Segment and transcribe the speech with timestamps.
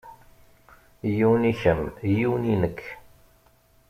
[1.15, 1.81] Yiwen i kemm
[2.15, 2.81] yiwen i nekk.